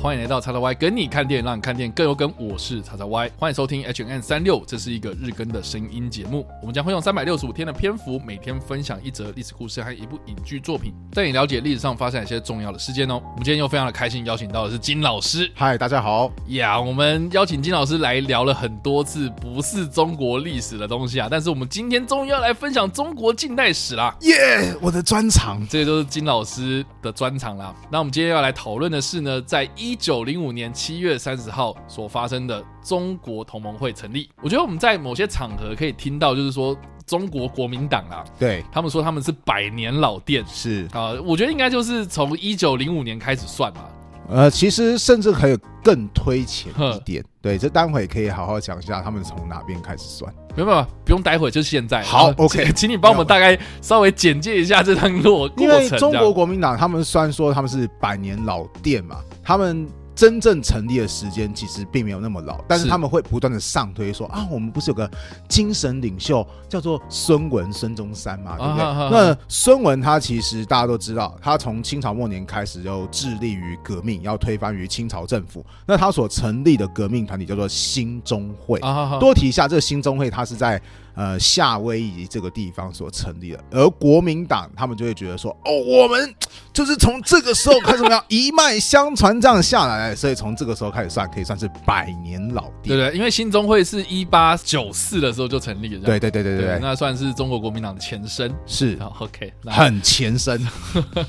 [0.00, 2.32] 欢迎来到叉叉 Y 跟你看电影，让你看电影更有梗。
[2.38, 6.46] 我是叉叉 Y，欢迎收听 H N 三六，这是一个日更的声音节目。
[6.60, 13.14] 我们将会用三百六十五天的篇幅，每天分享一则历史故事和一部影剧作品，带你了解历史上发生一些重要的事件哦。
[13.14, 15.50] 我们今天又非常的开心，邀请到的是金老师。
[15.52, 16.80] 嗨，大家好呀！
[16.80, 24.16] 我们邀请金老师来聊了很多次不是中国历史的东西啊，但是我们今天终于要来分享中国近代史啦！
[24.20, 27.74] 耶，我的专长，这个都是金老师的专长啦。
[27.90, 34.28] 那我们今天要来讨论的是呢，在一九零五年七月三十号所发生的中国同盟会成立。
[34.42, 43.84] 我觉得我们在某些场合可以听到，就是说中国国民党啊，对他们说他们是百年老店是啊，我觉得应该就是从一九零五年开始算嘛。
[44.28, 47.24] 呃，其实甚至可以更推前一点。
[47.40, 50.32] 对，这待会可以好好讲一下他们从哪边开始算。
[50.54, 52.02] 没有没有，不用待会，就是现在。
[52.02, 59.88] 好，OK，请你帮我们大概稍微简介一下这段过因为中国国民党他们虽然说他们是百年老店嘛，他们。
[60.18, 65.08] 真正成立的时间其实并没有那么老，但是他们会不断的上推说啊，我们不是有个
[65.48, 69.10] 精神领袖叫做孙文孙中山嘛，对不对？
[69.12, 75.64] 那孙文他其实大家都知道，他从清朝末年开始就致力于革命，要推翻于清朝政府。
[75.86, 78.80] 那他所成立的革命团体叫做兴中会。
[79.20, 80.82] 多提一下，这个兴中会他是在。
[81.18, 86.32] 呃，夏威夷这个地方所成立的，而国民党他们就会觉得说，哦，我们
[86.72, 92.96] 就是从这个时候开始，要一脉相传这样下来，所以从这个时候开始算，可以算是百年老店。
[92.96, 98.54] 对对，因为新中会是一八九四的时候就成立了，对对对对对，那算是中国国民党的前身。
[98.64, 100.64] 是，OK，很前身。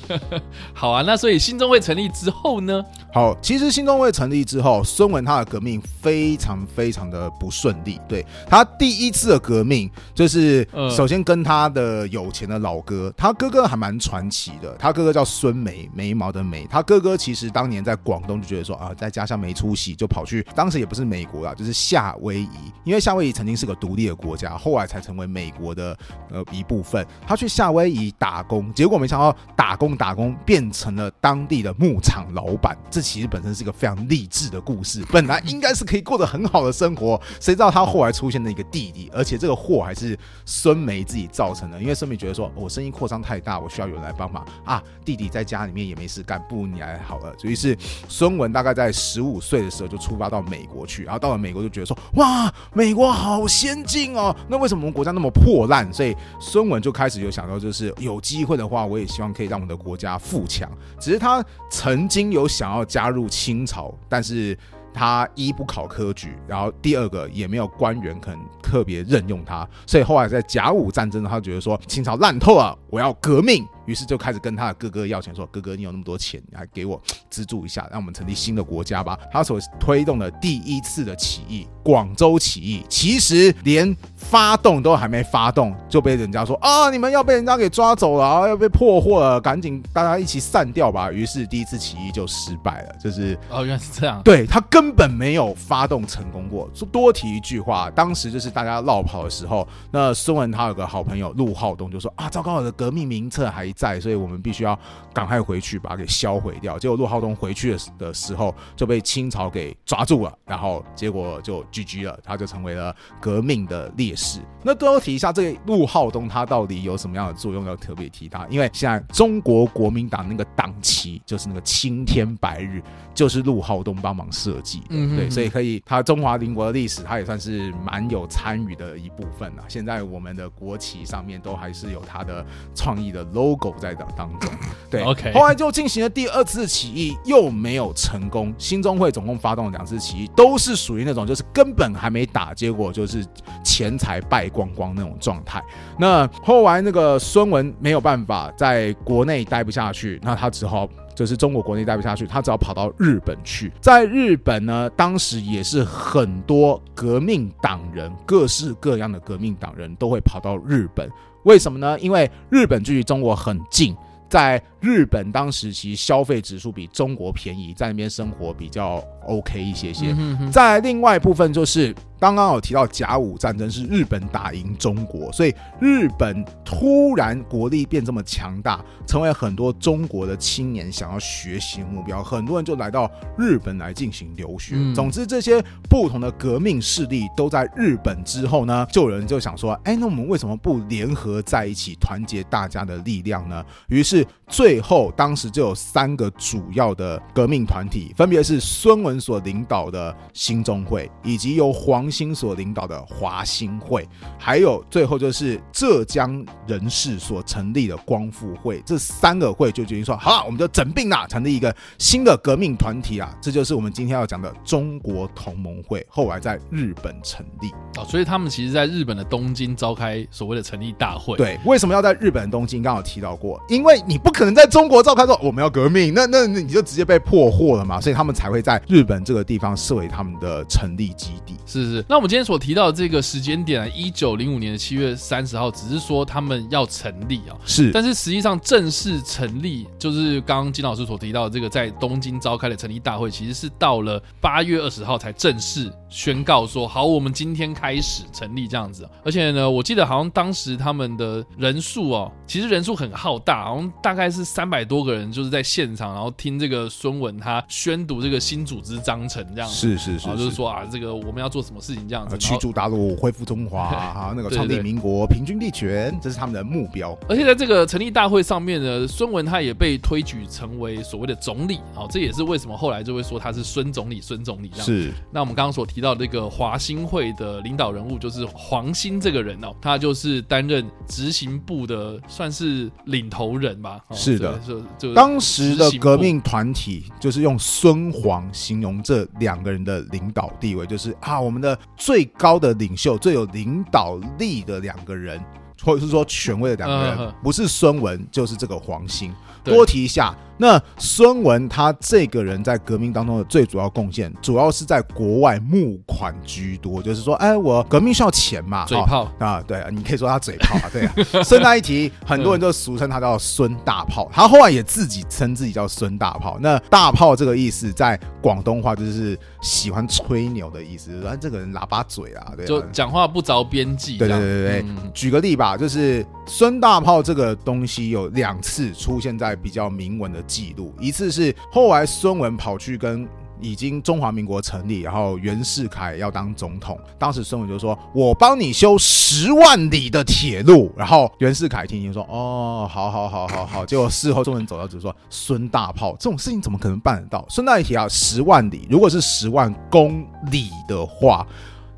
[0.72, 2.80] 好啊，那所以新中会成立之后呢？
[3.12, 9.79] 好，其实新中会成立之后，孙文他的革命非常非常的不顺利，对他第一次的革命。
[10.14, 14.74] 就是首先跟他的有钱的老哥，他哥哥还蛮传奇的。
[14.78, 16.66] 他哥哥叫孙眉，眉毛的眉。
[16.68, 22.72] 他哥哥其实当年在广东就觉得说啊，在家乡没出息，就跑去当时也不是美国啊，就是夏威夷。
[22.84, 25.96] 因为夏威夷曾经是个独立的国家，后来才成为美国的
[26.30, 27.06] 呃一部分。
[27.26, 32.76] 他去夏威夷打工，结果没想到打工打工变成了当地的牧场老板。
[32.90, 35.04] 这其实本身是一个非常励志的故事。
[35.12, 39.54] 本来应该是可以过得很好的生活，谁知道他后来出现了一个弟弟，而且这个。
[39.70, 44.82] 祸还是孙梅自己造成的，因为孙梅觉得说，我生意扩张太大，我需要有人来帮忙啊。
[45.04, 47.32] 弟弟在家里面也没事干，不如你来好了。
[47.38, 47.76] 所以是
[48.08, 54.34] 孙文大概在十五岁的时候就出发到美国去，然后到了美国就觉得说，哇，美国好先进哦。
[54.48, 55.92] 那为什么我们国家那么破烂？
[55.92, 60.68] 所以孙文就开始有想到，就是有机会的话，我也希望可以让我们的国家富强。
[60.98, 64.58] 只是他曾经有想要加入清朝，但是。
[64.92, 73.66] 他一不考科举，然后第二个也没有官员肯特别任用他，所以后来在甲午战争，他觉得说清朝烂透了，我要革命。
[73.90, 92.94] 于是就开始跟他的哥哥要钱，说：“哥哥，你有那么多钱，你还给我 资助一下，让我们成立新的国家吧。”他所推动的第一次的起义——广州起义，其实连发动都还没发动，就被人家说：“啊，你们要被人家给抓走了啊，要被破获了，赶紧大家一起散掉吧。”于是第一次起义就失败了。
[93.02, 94.20] 就是哦，原来是这样。
[94.22, 96.70] 对他根本没有发动成功过。
[96.72, 104.78] 说多提一句话，当时就是大家绕跑的时候，那孙文他有个好朋友陆浩东就说：“啊，糟糕，我的革命名册还。”在，所以我们必须要
[105.14, 106.78] 赶快回去把它给销毁掉。
[106.78, 114.40] 结果陆浩东回去的的时候就被清朝给抓住了，然后结果就 GG 了，他就成为了革命的烈士。
[114.62, 117.60] 那都要提一下，这个陆浩东他到底有什么样的作用？
[117.64, 122.82] 要特别提他，因为现在中国国民党那个党旗就是那个青天白日，
[123.14, 124.86] 就是陆浩东帮忙设计的。
[125.14, 129.64] 对，所以可以，他中华民国的历史，他也算是蛮有参与的一部分啊。
[129.68, 132.44] 现在我们的国旗上面都还是有他的
[132.74, 133.59] 创意的 logo。
[133.78, 134.50] 在当当中，
[134.88, 138.54] 对，OK，后来就进行了第二次起义，又没有成功。
[138.56, 143.26] 新中会总共发动了两次起义，都是属于那种就是根本还没打，结果就是
[143.64, 145.62] 钱财败光光那种状态。
[145.98, 153.72] 那后来那个孙文没有办法在国内待不下去，那他只好就是中国国内待不下去，他只好跑到日本去。
[153.80, 161.10] 在日本呢，当时也是很多革命党人，各式各样的革命党人都会跑到日本。
[161.44, 161.98] 为什么呢？
[162.00, 163.96] 因为日本距离中国很近，
[164.28, 170.14] 在日本当时其实消费指数比中国便宜，在那边生活比较 OK 一些些。
[170.52, 182.22] 在另外一部分就是刚刚有提到甲午战争是日本打赢中国，所以日本突然国力变这么强大，成为很多中国的青年想要学习的目标。
[182.22, 184.76] 很多人就来到日本来进行留学。
[184.94, 193.64] 总之，这些不同的革命势力都在日本之后呢，就有人就想说：，哎，那我们为什么不联合在一起，团结大家的力量呢？
[193.88, 204.08] 于是最后，当时就有三个主要的革命团体，分别是孙文所领导的兴中会，以及由黄兴所领导的华兴会，
[204.38, 208.82] 还有最后就是浙江人士所成立的光复会。
[208.84, 213.32] 这三个会就决定说：，好了，我们就整并了，成立一个新的革命团体啊！
[213.40, 217.70] 这就是我们今天要讲的中国同盟会，后来在日本成立
[218.00, 218.04] 啊。
[218.04, 221.36] 所以他们其实在日本的东京召开所谓的成立大会。
[221.36, 222.80] 对，为什么要在日本的东京？
[222.82, 228.00] 刚好提到过，因为你不可能在中国召开说我们要革命，那那你就直接被破获了嘛。
[228.00, 231.56] 所以他们才会在日本这个地方设为他们的成立基地。
[231.66, 231.99] 是是。
[232.08, 237.56] 那我们今天所提到的这个时间点啊，一九零五年的七月三十号，只是说他们要成立啊。
[237.64, 237.90] 是。
[237.92, 249.08] 但是实际上正式成立，就是刚刚金老师所提到的这个在东京召开的成立大会，其实是到了八月二十号才正式宣告说好，我们今天开始成立这样子。
[249.24, 259.74] 而且呢，我记得好像当时他们的人数哦，其实人数很浩大，好像大概是三百多个人，就是在现场，然后听这个孙文他宣读这个新组织章程这样子。
[259.74, 267.16] 是是是，就是说啊，这个我们要做什么事情这样子，驱逐大陆，恢复中华， 啊，那个创立民国，平均地权，这是他们的目标。
[267.28, 274.86] 而且在这个成立大会上面呢，孙文他也被推举成为所谓的总理，好，这也是为什么后来就会说他是孙总理，孙总理这样。
[274.86, 275.12] 是。
[275.32, 284.00] 那我们刚刚所提到这个华兴会的领导人物就是黄兴这个人哦，他就是担任执行部的，算是领头人吧。
[284.12, 284.60] 是的，
[284.98, 295.42] 就当时的革命团体就是用孙黄形容这两个人的领导地位，就是啊，我们的最高的领袖、最有领导力的两个人，
[295.82, 299.34] 或者是说权威的两个人，不是孙文就是这个黄兴。
[299.64, 300.34] 多提一下。
[300.60, 311.14] 那孙文他这个人在革命当中的最主要贡献，主要是在国外募款居多，就是说，哎，我革命需要钱嘛，嘴炮啊，对，你可以说他嘴炮啊，对啊。
[311.42, 316.58] 顺带一提，很多人就俗称他叫孙大炮，他后来也自己称自己叫孙大炮。
[316.60, 324.18] 那大炮这个意思，在广东话就是喜欢吹牛的意思，说这个人喇叭嘴啊，对，就讲话不着边际。
[324.18, 324.84] 对对对对，
[325.14, 326.22] 举个例吧，就是
[326.52, 330.42] 孙大炮这个东西有两次出现在比较明文的。
[330.48, 333.28] 记录一次是后来孙文跑去跟
[333.60, 351.46] 已经中华民国成立，然后袁世凯要当总统，当时孙文就说：“我帮你修十万里的铁路。”然后袁世凯听听说：“哦，好好好好好。”结果事后中文走到就说：“孙大炮这种事情怎么可能办得到？”孙大一提啊，十万里，如果是十万公里的话，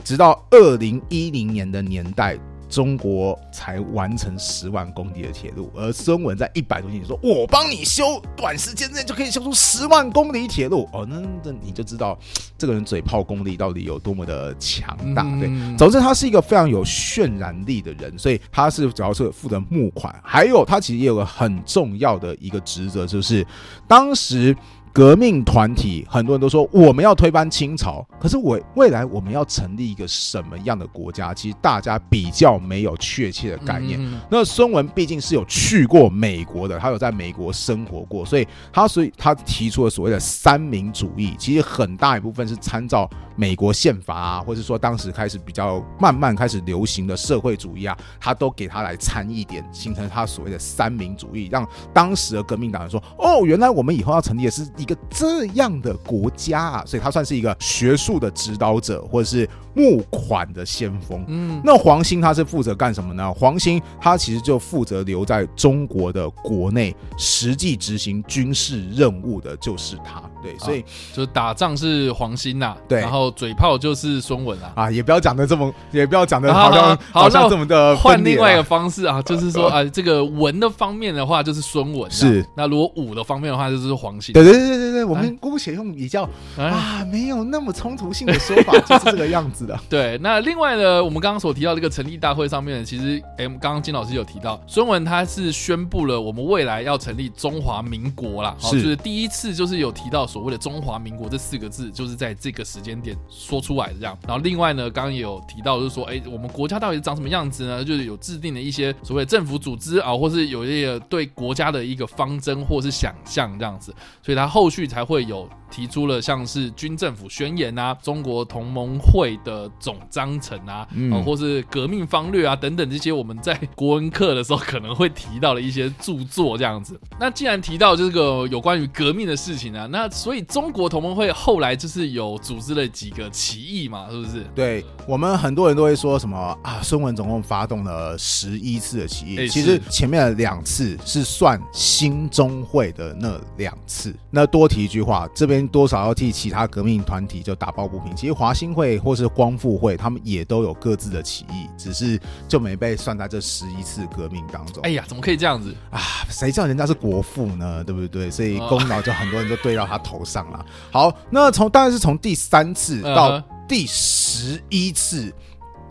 [0.04, 2.38] 直到二零一零年的年代。
[2.72, 12.18] 中国才完成十万公里的铁路，而孙文在一百多年说：“我帮你修，短时间内就可以修出十万公里铁路。”哦，那那你就知道
[12.56, 15.22] 这个人嘴炮功力到底有多么的强大。
[15.38, 23.46] 对，总之他是一个非常有渲染力的人，所以他是主要是负责募款，还有他其实也有个很重要的一个职责，就是
[23.86, 24.56] 当时。
[24.92, 31.32] 革命团体很多人都说我们要推翻清朝，可是我未来我们要成立一个什么样的国家？
[31.32, 33.98] 其实大家比较没有确切的概念。
[34.30, 54.70] 那孙文毕竟是有去过美国的，他有在美国生活过，所以他所以他提出了所谓的三民主义，其实很大一部分是参照美国宪法啊，或者说当时开始比较慢慢开始流行的社会主义啊，他都给他来参一点，形成他所谓的三民主义，让当时的革命党人说：哦，原来我们以后要成立的是。
[54.82, 59.48] 一个这样的国家啊，所以他算是一个学术的指导者，或者是。
[59.74, 63.32] 募款的先锋，嗯，那黄兴他是负责干什么呢？
[63.32, 70.84] 黄兴他其实就负责留在中国的国内，实际执行军事任务的就是他，对，所以
[71.14, 89.78] 就是打仗是黄兴呐，对，然后嘴炮就是孙文啊，啊，也不要讲的这么，也不要讲的好像好像这么的换另外一个方式啊， 就是说啊，这个文的方面的话就是孙文，是，那如果武的方面的话就是黄兴，对对对对对对，我们姑且用比较啊，没有那么冲突性的说法，就是这个样子的。
[89.88, 104.16] 对，那另外呢，我们刚刚所提到这个成立大会上面，其实哎，刚刚金老师有提到，孙文他是宣布了我们未来要成立中华民国啦，好，就是第一次就是有提到所谓的中华民国这四个字，就是在这个时间点说出来的这样。
[104.26, 107.84] 然后另外呢，刚刚也有提到，就是说，哎，我们国家到底长什么样子呢？
[107.84, 115.48] 就是有制定的一些所谓的政府组织啊，或是有一些对国家的一个方针或是想象这样子，所以他后后续才会有。
[115.72, 127.00] 提出了像是军政府宣言啊、中国同盟会的总章程啊，嗯，或是革命方略啊等等这些我们在国文课的时候可能会提到的一些著作这样子。
[127.18, 134.44] 那既然提到这个有关于革命的事情啊，那所以中国同盟会后来就是有组织了几个起义嘛，是不是？
[134.54, 144.14] 对我们很多人都会说什么啊，孙文总共发动了十一次的起义，其实前面的两次是算新中会的那两次。
[144.30, 148.14] 那多提一句话，这边多少要替其他革命团体就打抱不平。
[148.14, 154.82] 其实华兴会或是光复会，他们也都有各自的起义，只是就没被算在这十一次革命当中。
[154.82, 156.00] 哎呀，怎么可以这样子啊？
[156.28, 157.82] 谁叫人家是国父呢？
[157.84, 158.30] 对不对？
[158.30, 160.64] 所以功劳就很多人就对到他头上了。
[160.90, 165.32] 好，那从当然是从第三次到第十一次。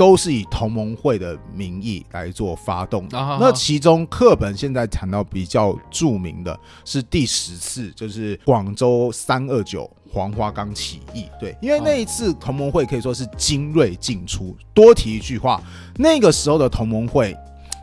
[0.01, 3.07] 都是以同盟会的名义来做发动。
[3.11, 11.27] 那其中课本现在谈到比较著名的是第十次，就是广州三二九黄花岗起义。
[11.39, 14.57] 对，因为那一次同盟会可以说是精锐尽出。
[14.73, 15.61] 多提一句话，
[15.95, 17.37] 那个时候的同盟会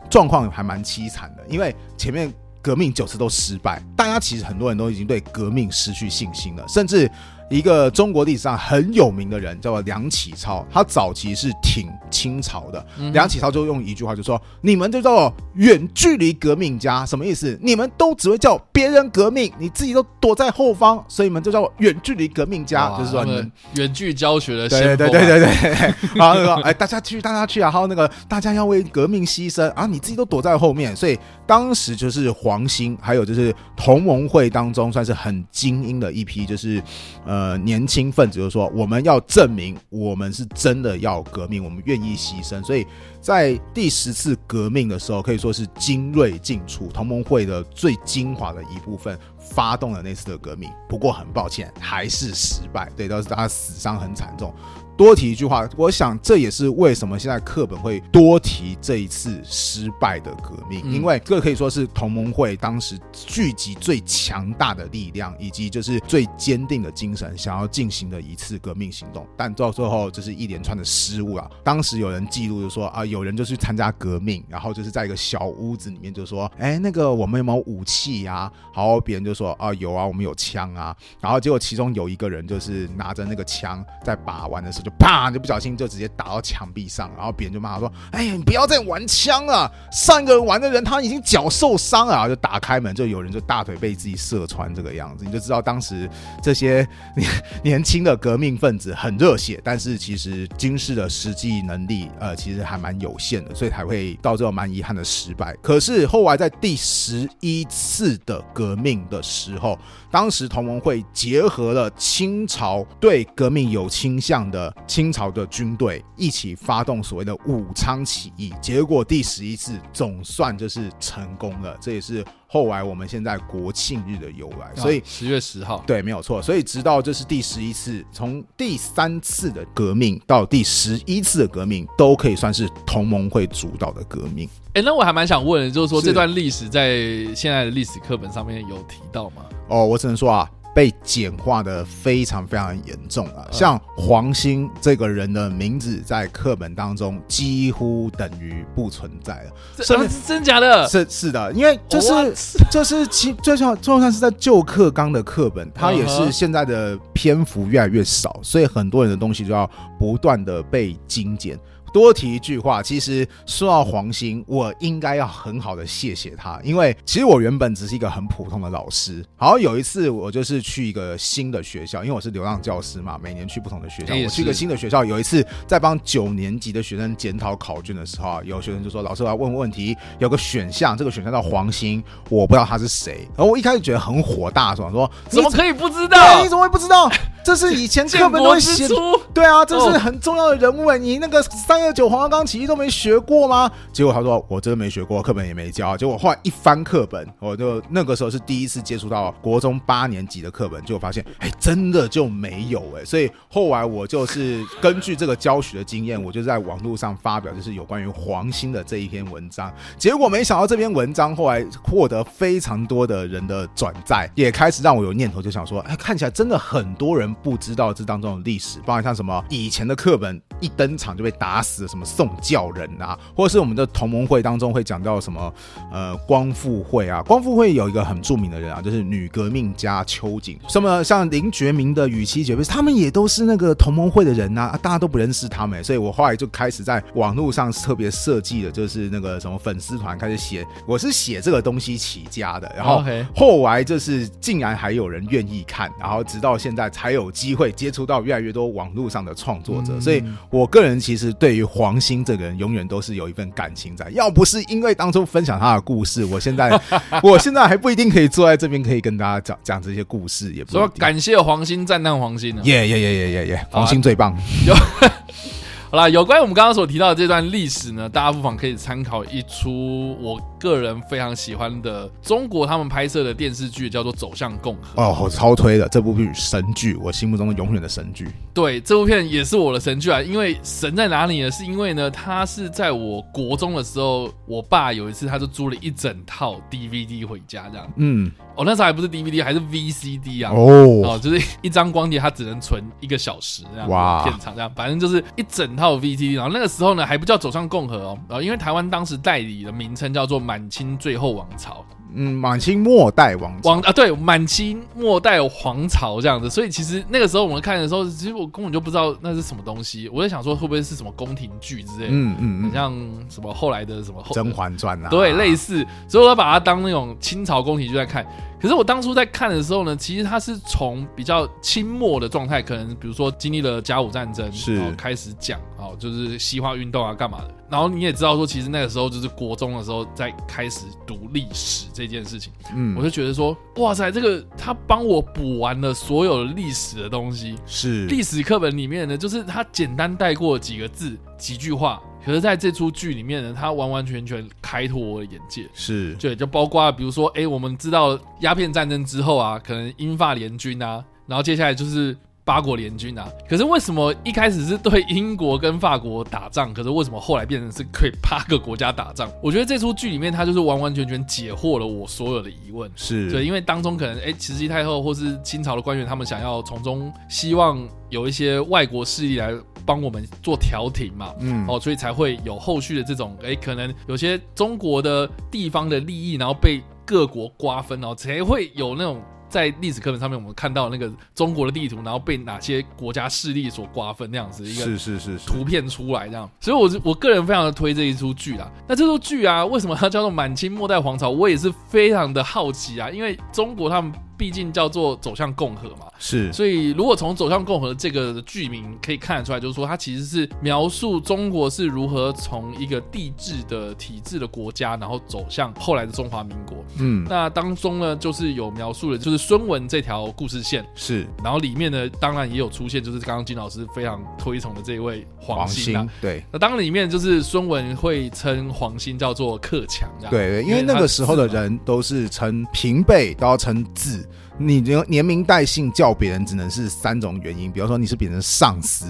[0.09, 2.29] 状况还蛮凄惨的，因为前面
[2.61, 7.09] 革命九次都失败，大家其实很多人都已经对革命失去信心了，甚至。
[7.49, 12.85] 一个中国历史上很有名的人叫做梁启超，他早期是挺清朝的。
[13.11, 17.57] 梁启超就用一句话就说：“你们就叫做远距离革命家，什么意思？
[17.61, 25.93] 你们都只会叫别人革命，你自己都躲在后方，所以你们就叫远距离革命家。”就是说，你们远距教学的对对对对对。
[26.13, 27.71] 然后说：“哎，大家去，大家去啊！
[27.71, 36.79] 还有 那个大家要为革命牺牲啊，你自己都躲在后面。”所以当时就是黄兴，还有就是同盟会当中算是很精英的一批，就是
[37.25, 37.38] 呃。
[37.39, 42.61] 呃，年轻分子就说，我们要证明我们是真的要革命，我们愿意牺牲。
[42.61, 42.85] 所以
[43.21, 50.69] 在第十次革命的时候，可以说是精锐进出，同盟会的最精华的一部分发动了那次的革命。
[50.89, 54.53] 不过很抱歉，还是失败，对，都是大家死伤很惨重。
[54.99, 69.25] 多提一句话，我想这也是为什么现在课本会多提这一次失败的革命，因为这可以说是同盟会当时聚集最强大的力量，以及就是最坚定的精神，想要进行的一次革命行动。
[69.37, 71.49] 但到最后，这是一连串的失误啊！
[71.63, 78.51] 当时有人记录就说啊，有人就去参加革命，然后就是在一个小屋子里面就说，哎，那个我们有没有武器呀？
[78.73, 80.93] 好，别人就说啊，有啊，我们有枪啊。
[81.21, 85.29] 然后结果其中有一个人就是拿着那个枪在把玩的时候啪！
[85.29, 89.71] 就不小心就直接打到墙壁上，然后别人就骂他说：“哎呀，你不要再玩枪了！
[89.91, 96.09] 上一个人玩的人他已经脚受伤了。”然后就打开门，就有人就大腿被自己射穿这个样子，你就知道当时
[96.41, 97.31] 这些年
[97.63, 105.55] 年轻的革命分子很热血，但是其实军事的实际能力呃其实还蛮有限的，所以才会到最后蛮遗憾的失败。
[105.61, 109.77] 可是后来在第十一次的革命的时候，
[110.11, 114.73] 当时同盟会结合了清朝对革命有倾向的。
[114.87, 121.77] 清朝的军队一起发动所谓的武昌起义，结果第十一次总算就是成功了。
[121.79, 124.75] 这也是后来我们现在国庆日的由来。
[124.75, 126.41] 所以十月十号，对，没有错。
[126.41, 134.49] 所以直到这是第十一次，从第三次的革命到第十一次的革命，都可以算是同盟会主导的革命。
[134.73, 136.97] 哎，那我还蛮想问的，就是说这段历史在
[137.35, 139.45] 现在的历史课本上面有提到吗？
[139.67, 140.49] 哦，我只能说啊。
[140.73, 149.51] 被简化的非常非常严重啊，像黄兴这个人的名字在课本当中几乎等于不存在了。
[149.75, 150.87] 这是真假的？
[150.87, 152.33] 是是的，因为这是
[152.69, 161.59] 这是其就像就算是在旧课纲的课本，它也是现在的篇幅越来越少，所以很多人的东西就要不断的被精简。
[161.89, 169.23] 多提一句话，其实说到黄兴，我应该要很好的谢谢他，因为其实我原本只是一个很普通的老师。
[169.35, 174.13] 好像有一次我就是去一个新的学校，因为我是流浪教师嘛，每年去不同的学校。
[174.15, 186.41] 我去一个新的学校，有一次在帮九年级的学生检讨考卷的时候啊，有学生就说：“老师，我要问问题，有个选项，这个选项叫黄兴，我不知道他是谁。”然后我一开始觉得很火大，说：“说怎么可以不知道？
[186.43, 187.09] 你怎么会不知道？
[187.43, 188.87] 这是以前 课本都会写，
[189.33, 193.71] 对啊，这是很重要的人物哎，你那个三。”二九黄花岗起义都没学过吗？
[193.93, 195.95] 结果他说我真的没学过，课本也没教。
[195.95, 203.05] 结果后来一翻课本，我就那个时候是第一次接触到国中八年级的课本，就发现哎，真的就没有哎。
[203.05, 209.73] 所以后来我就是根据这个教学的经验，我就在网络上发表就是有关于黄兴的这一篇文章。
[209.97, 225.53] 结果没想到这篇文章后来获得非常多的人的转载，也开始让我有念头就想说，哎，看起来真的很多人不知道这当中的历史，包含像什么以前的课本一登场就被打死，什么宋教仁啊，或者是我们的同盟会当中会讲到什么
[225.91, 243.03] 呃光复会啊，光复会有一个很著名的人啊，就是女革命家秋瑾，什么像林觉民的与妻姐妹，他们也都是那个同盟会的人呐， 大家都不认识他们，所以我后来就开始在网络上特别设计的，就是那个什么粉丝团开始写，我是写这个东西起家的，然后
[243.35, 256.79] 后来就是竟然还有人愿意看，然后直到现在才有机会接触到越来越多网络上的创作者，所以我个人其实对于黄兴这个人永远都是有一份感情在，要不是因为当初分享他的故事，我现在
[257.23, 264.37] 我现在还不一定可以坐在这边可以跟大家讲讲这些故事，也不说感谢黄兴，赞叹黄兴呢，耶耶耶耶耶耶，黄兴最棒。
[265.91, 278.27] 好啦，有关我们刚刚所提到的这段历史呢，大家不妨可以参考一出我个人非常喜欢的中国他们拍摄的电视剧，叫做《走向共和》哦，超推的这部剧神剧，我心目中永远的神剧。
[278.53, 281.49] 对，这部片也是我的神剧啊，因为神在哪里呢？
[281.49, 287.91] 是因为呢，它是在我国中的时候，我爸有一次他就租了一整套 DVD 回家，这样。
[287.95, 290.53] 嗯，哦，那时候还不是 DVD，还是 VCD 啊。
[290.53, 293.89] 哦，哦，就是一张光碟，它只能存一个小时这样。
[293.89, 295.69] 哇，片场这样，反正就是一整。
[295.79, 312.91] 套 VCD，然后那个时候呢还不叫走向共和哦，然后因为台湾当时代理的名称叫做满清最后王朝，嗯，满清末代王王啊，对，满清末代皇朝这样子，所以其实那个时候我们看的时候，其实我根本就不知道那是什么东西，我在想说会不会是什么宫廷剧之类，嗯嗯嗯，像
[313.29, 318.25] 什么后来的什么《甄嬛传》啊，对，类似，所以我把它当那种清朝宫廷剧在看。
[318.61, 327.53] 可是我当初在看的时候呢，其实它是从比较清末的状态，可能比如说经历了甲午战争，是开始讲哦，就是西化运动啊，干嘛的。
[327.69, 342.01] 然后你也知道说，其实那个时候就是国中的时候在开始读历史这件事情，嗯，我就觉得说，哇塞，这个他帮我补完了所有的历史的东西，是历史课本里面呢，就是他简单带过几个字、几句话。
[342.29, 353.27] 可是在这出剧里面呢，他完完全全开拓我的眼界，是对，就包括比如说，哎，我们知道鸦片战争之后啊，可能英法联军啊，然后接下来就是八国联军啊。
[353.49, 359.27] 可是为什么一开始是对英国跟法国打仗，可是为什么后来变成是可以八个国家打仗？
[359.41, 362.91] 我觉得这出剧里面，他就是完完全全解惑了我所有的疑问。
[362.95, 369.51] 是对，因为当中可能哎，慈禧太后或是清朝的官员，他们想要从中希望有一些外国势力来。
[369.89, 388.71] 帮我们做调停嘛，嗯，哦，所以才会有后续的这种，哎，可能有些中国的地方的利益，然后被各国瓜分，然后才会有那种在历史课本上面我们看到那个中国的地图，然后被哪些国家势力所瓜分那样子一个是是是图片出来这样，所以我我个人非常的推这一出剧啦。
[388.87, 391.31] 那这出剧啊，为什么它叫做满清末代皇朝？
[391.31, 394.13] 我也是非常的好奇啊，因为中国他们。
[394.39, 406.77] 毕竟叫做走向共和嘛，是，所以如果从走向共和这个剧名可以看得出来，就是说它其实是描述中国是如何从一个帝制的体制的国家，然后走向后来的中华民国。
[406.99, 410.85] 嗯，那当中呢，就是有描述的，就是孙文这条故事线。
[410.95, 416.09] 是，然后里面呢，当然也有出现，就是刚刚金老师非常推崇的这一位黄兴。
[416.21, 424.25] 对，那当然里面就是孙文会称黄兴叫做克强，对，因为那个时候的人都是称平辈，都要称字。
[424.59, 429.05] 你连连名带姓叫别人，只能是三种原因，比如说你是别人的上司，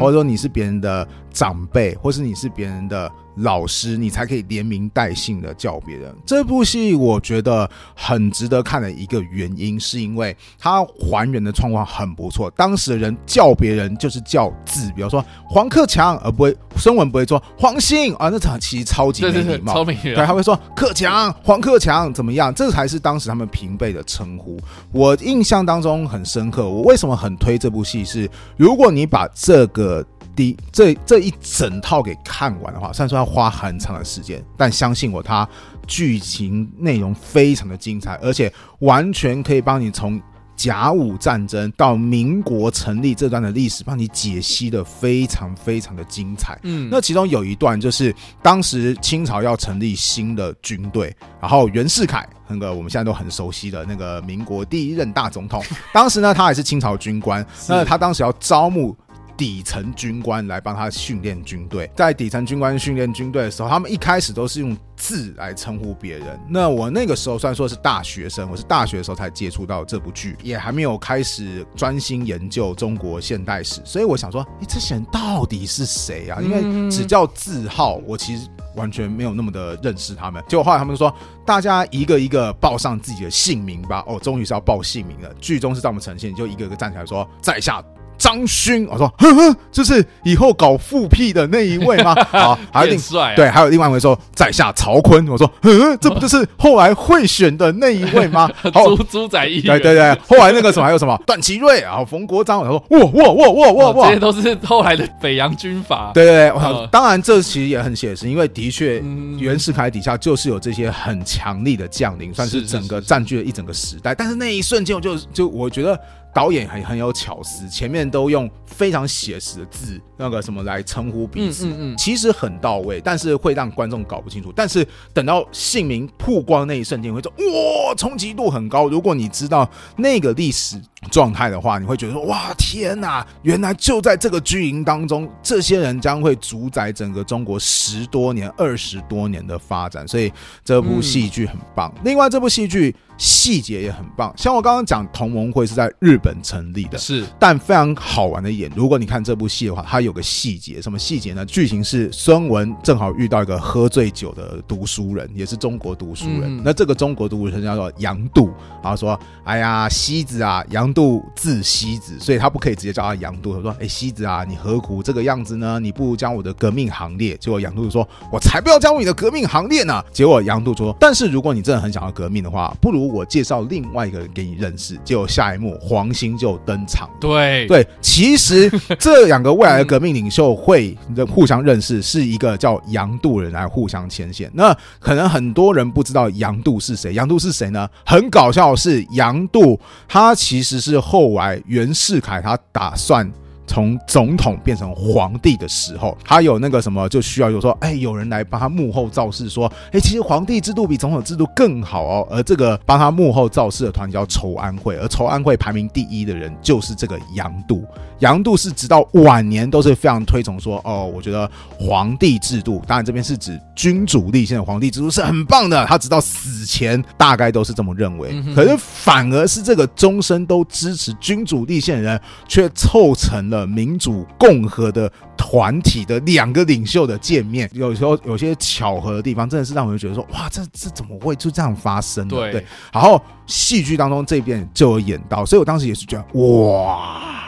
[0.00, 3.12] 或者说你是别人的长辈，或是你是别人的。
[3.36, 6.14] 老师，你才可以连名带姓的叫别人。
[6.24, 12.50] 这部戏我觉得很值得看的一个原因，是因为它还原的状况很不错。
[12.52, 19.84] 当时的人叫别人就是叫字，比如说黄克强，而不会声文不会说黄兴啊，那场其实超级没礼貌。
[19.84, 22.54] 对，他会说克强、黄克强怎么样？
[22.54, 24.58] 这才是当时他们平辈的称呼。
[24.92, 26.68] 我印象当中很深刻。
[26.68, 28.04] 我为什么很推这部戏？
[28.04, 30.04] 是如果你把这个。
[30.36, 35.48] 第这这一整套给看完的话，虽然说要花很长的时间，但相信我，它
[35.86, 40.20] 剧情内容非常的精彩，而且完全可以帮你从
[40.56, 46.58] 甲午战争到民国成立这段的历史，帮你解析的非常非常的精彩。
[46.62, 58.96] 嗯，那其中有一段就是当时清朝要成立新的军队，然后袁世凯那个我们现在都很熟悉的那个民国第一任大总统，当时呢他也是清朝军官，那他当时要招募。
[59.36, 66.38] 底层军官来帮他训练军队，在底层军官训练军队的时候，他们一开始都是用字来称呼别人。
[66.48, 76.40] 那我那个时候虽然说是大学生，我是大学的时候才接触到这部剧，也还没有开始专心研究中国现代史，所以我想说，哎，这些人到底是谁啊？
[76.40, 80.42] 因为只叫字号，我其实完全没有那么的认识他们。
[80.48, 84.04] 结果后来他们说，大家一个一个报上自己的姓名吧。
[84.06, 85.34] 哦，终于是要报姓名了。
[85.40, 87.84] 剧中是这么呈现，就一个个站起来说，在下。
[88.18, 88.86] 张勋。
[88.90, 92.12] 我说，呵呵，就是以后搞复辟的那一位吗？
[92.32, 95.26] 啊，还有另帅，对，还有另外一位说在下曹坤。
[95.28, 98.50] 我说，呵，这不就是后来会选的那一位吗？
[98.72, 102.60] 猪猪仔一，对对对，后来那个什么还有什么段祺瑞啊，冯国璋。
[102.60, 106.10] 我说，哇哇哇哇哇哇，这些都是后来的北洋军阀。
[106.14, 109.02] 对对对，当然这其实也很写实，因为的确
[109.38, 114.14] 袁世凯底下就是有这些很强力的将领，算是整个占据了一整个时代。
[114.14, 115.98] 但是那一瞬间，我就就我觉得。
[116.34, 124.52] 导演很很有巧思，前面都用非常写实的字，那个什么来称呼彼此，其实很到位，但是会让观众搞不清楚。
[124.54, 128.88] 但是等到姓名曝光那一瞬间，会说哇，冲击度很高。
[128.88, 130.76] 如果你知道那个历史
[131.08, 140.06] 状态的话，你会觉得说哇，天哪，原来就在这个军营当中，这些人将会主宰整个中国十多年、二十多年的发展。
[140.08, 140.32] 所以
[140.64, 141.94] 这部戏剧很棒。
[142.04, 142.92] 另外，这部戏剧。
[143.16, 151.46] 细节也很棒，像我刚刚讲，同盟会是在日本成立的，是，但非常好玩的一点，如果你看这部戏的话，它有个细节，什么细节呢？
[151.46, 158.50] 剧情是孙文正好遇到一个喝醉酒的读书人，也是中国读书人，那这个中国读书人叫做杨度，
[158.82, 165.78] 然后说，哎呀，西子啊，杨度字西子，所以他不可以直接叫他杨度，他说，哎，西子啊，你何苦这个样子呢？
[165.78, 167.36] 你不如加入我的革命行列。
[167.36, 170.02] 结果杨度说，我才不要加入你的革命行列呢。
[170.12, 173.03] 结果杨度说，但是如果你真的很想要革命的话，不如。
[173.08, 177.08] 我介绍另外一个人给你认识，结果下一幕黄兴就登场。
[177.20, 180.96] 对对，其实这两个未来的革命领袖会
[181.32, 184.50] 互相认识，是一个叫杨度人来互相牵线。
[184.54, 187.88] 那可能很多人不知道杨度是谁，杨度是谁呢？
[188.04, 193.30] 很搞笑的，是杨度，他其实是后来袁世凯他打算。
[193.66, 202.28] 从总统变成皇帝的时候，他有那个什么，就需要有说，哎，有人来帮他幕后造势，说，哎，其实皇帝制度比总统制度更好哦。
[202.30, 207.84] 而这个帮他幕后造势的团体叫筹安会，而筹安会排名第一的人就是这个杨度。
[208.20, 215.84] 杨度是直到晚年都是非常推崇说，哦，我觉得皇帝制度，当然这边是指君主立宪的皇帝制度是很棒的。
[215.86, 218.34] 他直到死前大概都是这么认为。
[218.54, 227.70] 可是反而是这个终身都支持君主立宪的人，却凑成了民主共和的团体的两个领袖的见面。
[227.72, 232.26] 有时候有些巧合的地方，真的是让我们觉得说，哇，这这怎么会就这样发生？
[232.26, 232.64] 呢对。
[232.92, 237.43] 然后戏剧当中这边就有演到，所以我当时也是觉得，哇。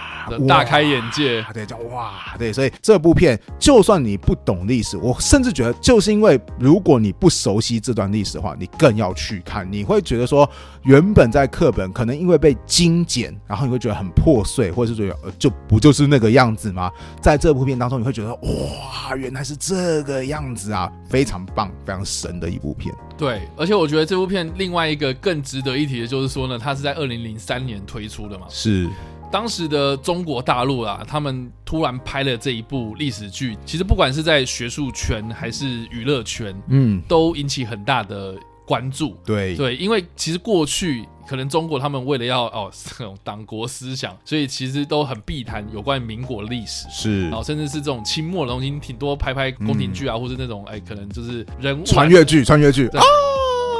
[0.46, 10.48] 大开眼界，对，叫哇，对，所以这部片，就算你不懂历史，我甚至觉得，就是因为如果你不熟悉这段历史的话，你更要去看，你会觉得说，
[10.84, 16.90] 原本在课本可能因为被精简，然后你会觉得很破碎，或者是觉得呃就不就是那个样子吗？
[17.20, 22.94] 在这部片当中，你会觉得哇，原来是这个样子啊，非常棒，非常神的一部片。
[23.16, 28.88] 对，而且我觉得这部片另外一个更值得一提的就是说呢，它是在二零零三年推出的嘛，是。
[29.30, 38.34] 当时的中国大陆啊，他们突然拍了这一部历史剧，其实不管是在学术圈还是娱乐圈，嗯，都引起很大的
[38.66, 39.16] 关注。
[39.24, 39.54] 对。
[39.56, 52.88] 对，因为其实过去可能中国他们为了要哦这种 党国思想，所以其实都很避谈有关民国历史，是，然后甚至是这种清末的东西，挺多拍拍宫廷剧啊，或是那种哎，可能就是人物穿越剧，穿越剧。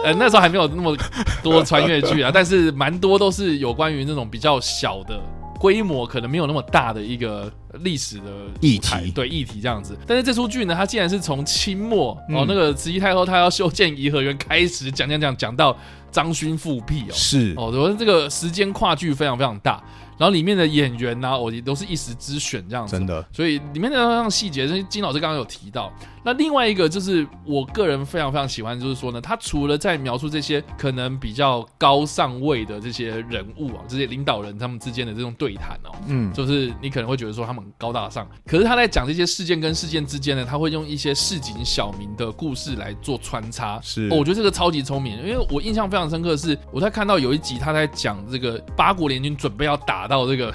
[0.05, 0.97] 呃，那时候还没有那么
[1.43, 5.21] 多穿越剧啊， 但是蛮多都是有关于那种比较小的。
[5.59, 8.25] 规模可能没有那么大的一个历史的
[8.61, 9.97] 议题，对议题这样子。
[10.07, 15.75] 但是这出剧呢，它竟然是从清末哦，那个慈禧太后她要修建颐和园开始讲讲讲讲到
[16.13, 19.83] 张勋复辟哦，是哦，我觉得这个时间跨距非常非常大。
[20.19, 23.25] 然后里面的演员呢，我也都是一时之选这样子，真的。
[23.33, 25.93] 所以里面的那细节，金老师刚刚有提到。
[26.25, 50.53] 那另外一个就是我个人非常非常喜欢，就是说呢，他除了在描述这些可能比较高上位的这些人物啊，这些领导人他们之间的这种对谈哦，嗯，就是你可能会觉得说他们高大上，可是他在讲这些事件跟事件之间呢，他会用一些市井小民的故事来做穿插，是，我觉得这个超级聪明，因为我印象非常深刻的是，我在看到有一集他在讲这个八国联军准备要打到这个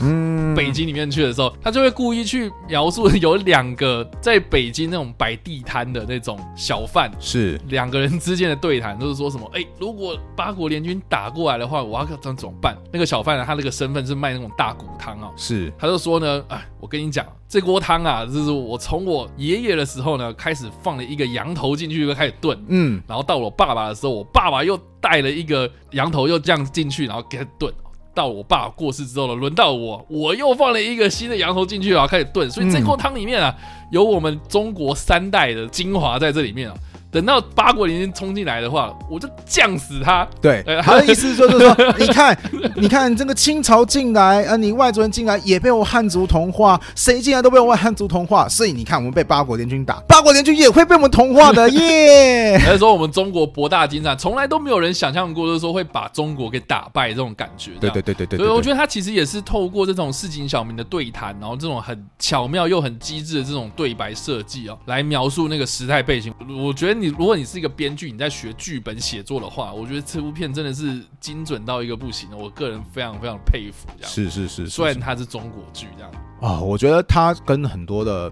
[0.54, 5.62] 北京里面去的时候，他就会故意去描述有两个在北京那种摆地。
[5.72, 9.50] 摊的那种小贩是两个人之间的对谈，就是说什么？
[9.54, 12.76] 哎，如果八国联军打过来的话，我要怎怎么办？
[12.92, 27.74] 那个小贩呢，他那个身份是卖那种大骨汤啊，是他就说呢，哎，我跟你讲，这锅汤啊，就是我从我爷爷的时候呢开始放了一个羊头进去就开始炖，嗯，然后到我爸爸的时候，我爸爸又带了一个羊头又这样进去，然后给他炖。
[28.13, 32.50] 到我爸过世之后了，轮到我，我又放了一个新的羊头进去然后开始炖。
[32.50, 33.56] 所以这锅汤里面啊，
[33.91, 36.76] 有我们中国三代的精华在这里面啊。
[37.12, 40.26] 等到八国联军冲进来的话，我就降死他。
[40.41, 42.38] 对，他的意思就是说，你看，
[42.78, 52.58] 你看这个清朝进来，啊，你外族人进来也被我汉族同化，谁进来都被我汉族同化，所以你看，我们被八国联军打，八国联军也会被我们同化的 耶。
[52.58, 57.71] 还是说我们中国博大精深，从来都没有人想象过，就是说会把中国给打败这种感觉。
[57.82, 58.38] 对对对对对。
[58.38, 66.34] 所以我觉得他其实也是透过这种市井小民的对谈，然后这种很巧妙又很机智的这种对白设计哦，来描述那个时代背景。
[66.58, 72.38] 我觉得你如果你是一个编剧，你在学剧本写作的话，我觉得这部片真的是精准到一个不行的。
[72.38, 73.88] 我个人非常非常佩服。
[73.98, 78.32] 这样是是是，虽然它是中国剧这样啊，我觉得它跟很多的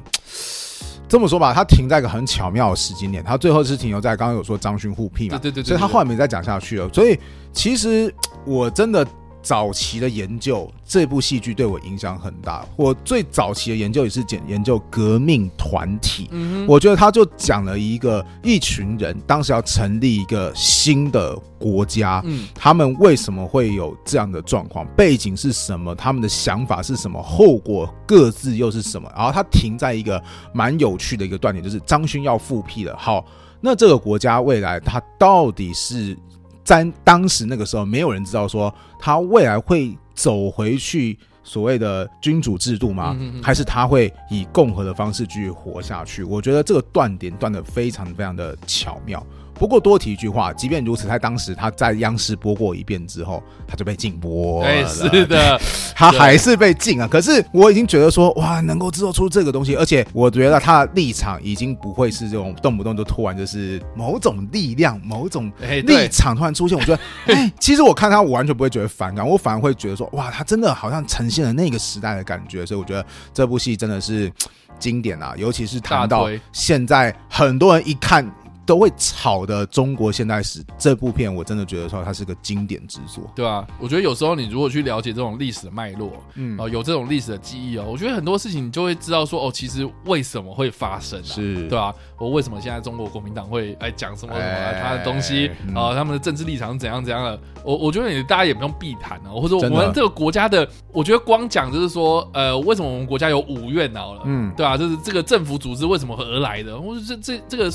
[1.08, 6.88] 这么说吧，它停在一个很巧妙的时间点，它最后是停留在刚刚有说张勋互辟嘛，对对对，所以他后来没再讲下去了。
[6.94, 7.20] 所以
[7.52, 8.14] 其实
[8.46, 9.06] 我真的。
[9.50, 12.64] 早期的研究，这部戏剧对我影响很大。
[12.76, 16.30] 我最早期的研究也是研研究革命团体，
[16.68, 24.86] 我觉得他就讲了一个一群人当时要成立一个新的国家，嗯，他们为什么会有这样的状况？
[24.96, 25.96] 背景是什么？
[25.96, 27.20] 他们的想法是什么？
[27.20, 29.12] 后果各自又是什么？
[29.16, 30.22] 然后他停在一个
[30.54, 32.96] 蛮有趣的一个断点，就是张勋要复辟了。
[32.96, 33.26] 好，
[33.60, 36.16] 那这个国家未来它到底是？
[36.64, 43.18] 在当时那个时候，没有人知道说他未来会走回去所谓的君主制度吗？
[43.42, 46.24] 还是他会以共和的方式继续活下去？
[46.24, 49.26] 我觉得这个断点断的非常非常的巧妙。
[49.60, 54.88] 不过多提一句话，即便如此，在当时他在央视播过一遍之后，他就被禁播了。
[54.88, 55.60] 是的，
[55.94, 57.06] 他还是被禁啊。
[57.06, 65.52] 可是我已经觉得说，哇，能够制作出这个东西，而且我觉得他的立场已经不会是这种动不动就突然就是某种力量、某种
[65.86, 66.78] 立场突然出现。
[66.78, 67.00] 我觉得，
[67.34, 72.66] 哎， 其实我看他，我完全不会觉得反感，我反而会觉得说，哇，他真的好像呈现了那个时代的感觉。
[72.66, 74.32] 所以我觉得这部戏真的是
[74.80, 78.26] 经典啊，尤其是谈到现在很多人一看。
[78.70, 83.66] 都会炒的中国现代史这部片，我真的觉得说它是个经典之作，对吧？
[83.80, 91.92] 我觉得有时候你如果去了解这种历史的脉络，嗯，哦，有这种历史的记忆哦，我觉得很多事情你就会知道说，哦，其实为什么会发生，是对吧？
[92.20, 95.96] 我为什么现在中国国民党会哎讲什么什么他的东西啊？
[95.96, 97.42] 他们的政治立场怎样怎样的？
[97.66, 104.78] 我我觉得你大家也不用避谈啊，或者我们这个国家的，我觉得光讲就是说，呃，为什么我们国家有五院脑了，嗯，对啊？
[104.78, 106.80] 就是这个政府组织为什么而来的？
[106.80, 107.74] 或者这这这个。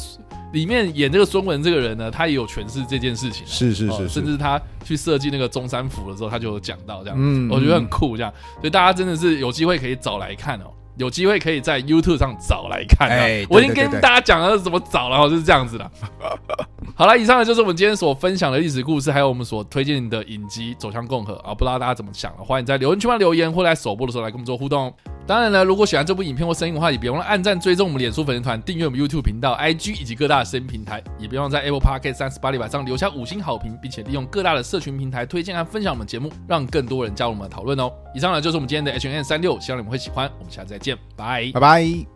[0.54, 15.90] 里面演这个孙文这个人呢，他也有诠释这件事情，是是是，甚至他去设计那个中山府的时候，他就有讲到这样，嗯，我觉得很酷，这样，所以大家真的是有机会可以找来看哦，有机会可以在 YouTube 上找来看，哎，我已经跟大家讲了怎么找了，就是这样子的。
[16.94, 24.94] 好了，以上呢就是我们今天所分享的历史故事，还有我们所推荐的影集《走向共和》啊，不知道大家怎么想了，欢迎在留言区帮留言，或在首播的时候来跟我们做互动。
[25.26, 37.90] 当然了，如果喜欢这部影片或声音的话，也别忘了按赞、追踪我们脸书粉丝团、订阅我们 YouTube 频道、IG 以及各大的声音平台，也别忘在 Apple Podcast 三十八里板上留下五星好评，并且利用各大的社群平台推荐和分享我们节目，让更多人加入我们的讨论哦。
[38.14, 40.30] 以上呢就是我们今天的 H N 三六，希望你们会喜欢。
[40.38, 42.13] 我们下次再见，拜拜拜。